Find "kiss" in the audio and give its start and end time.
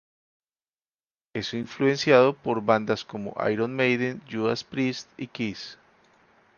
5.27-5.77